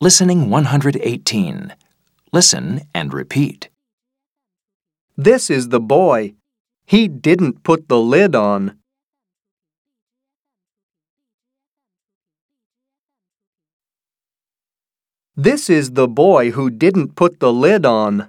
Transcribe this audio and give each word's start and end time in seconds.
Listening 0.00 0.48
118. 0.48 1.74
Listen 2.32 2.82
and 2.94 3.12
repeat. 3.12 3.68
This 5.16 5.50
is 5.50 5.70
the 5.70 5.80
boy. 5.80 6.34
He 6.86 7.08
didn't 7.08 7.64
put 7.64 7.88
the 7.88 7.98
lid 7.98 8.36
on. 8.36 8.78
This 15.36 15.68
is 15.68 15.90
the 15.94 16.06
boy 16.06 16.52
who 16.52 16.70
didn't 16.70 17.16
put 17.16 17.40
the 17.40 17.52
lid 17.52 17.84
on. 17.84 18.28